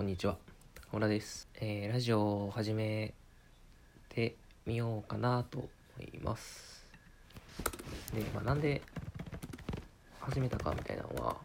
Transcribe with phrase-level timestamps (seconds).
[0.00, 0.38] こんにちは。
[0.90, 1.46] 小田です。
[1.60, 3.12] えーラジオを始め
[4.08, 4.34] て
[4.64, 6.86] みようかなと思います。
[8.14, 8.80] で、まあ、なんで
[10.18, 11.36] 始めたかみたいなのは、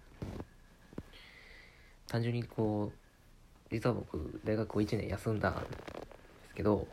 [2.07, 5.59] 単純にこう、実は僕、大学を1年休んだんで
[6.47, 6.87] すけど、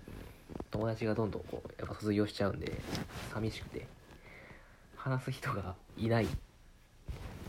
[0.72, 2.72] 友達がどんどんこう、やっぱ卒業しちゃうんで、
[3.32, 3.86] 寂しくて、
[4.96, 6.26] 話す人がいない。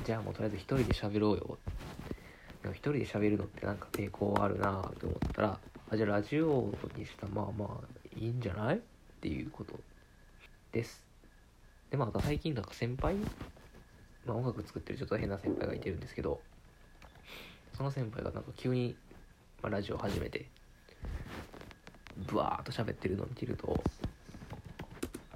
[0.05, 1.57] じゃあもうとりあえず一人で喋ろうよ
[2.71, 5.59] 一人で喋るのってなんか抵抗あるなと思ったら
[5.91, 8.77] あじゃあラジオにしたまあまあいいんじゃない？
[8.77, 8.79] っ
[9.21, 9.79] ていうこと
[10.71, 11.03] です。
[11.91, 13.15] でまあ最近なんか先輩、
[14.25, 16.41] まあ、音楽作ってるちょっと変な先輩がいてるんですけど
[17.77, 18.95] その先輩がなんか急に、
[19.61, 20.45] まあ、ラジオ始めて
[22.27, 23.83] ブワーっと喋ってるのを見てると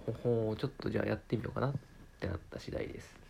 [0.06, 1.74] ほほちょっとじゃあやってみようかなっ
[2.20, 3.27] てなった次第です。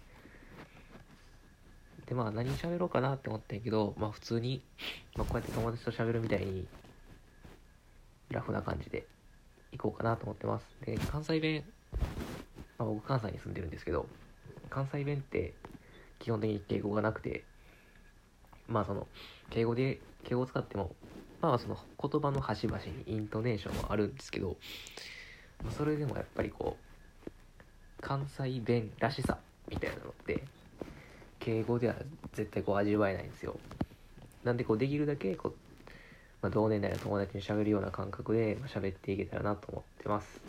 [2.07, 4.63] でまあ何喋ろうかなって思ったんやけどまあ普通に、
[5.15, 6.65] まあ、こうやって友達と喋るみたいに
[8.29, 9.05] ラフな感じで
[9.71, 10.65] 行こうかなと思ってます。
[10.85, 11.63] で関西弁、
[12.77, 14.07] まあ、僕関西に住んでるんですけど
[14.69, 15.53] 関西弁って
[16.19, 17.43] 基本的に敬語がなくて
[18.67, 19.07] まあその
[19.49, 20.95] 敬語で敬語を使っても
[21.41, 24.57] まあその言葉の端々にイントネーションはあるんですけど
[25.63, 27.31] まそれでもやっぱりこう
[28.01, 29.37] 関西弁らしさ
[29.69, 29.97] みたいな
[31.47, 31.95] 敬語では
[32.33, 33.57] 絶対こう味わえないんですよ。
[34.43, 35.53] なんでこうできるだけこう、
[36.41, 40.41] まあ、同年代の友達に喋るような感覚で喋っていけたらなと思ってます。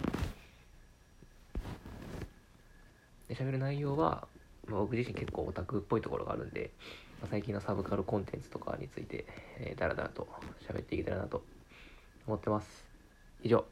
[3.28, 4.26] で喋る内容は、
[4.66, 6.72] まあ、僕自身結構オタクっぽいところがあるんで、
[7.20, 9.24] まあ、最近のサブカルコンテンツとかについて、
[9.60, 10.26] えー、だらだらと
[10.68, 11.44] 喋っていけたらなと
[12.26, 12.84] 思ってます。
[13.44, 13.68] 以上。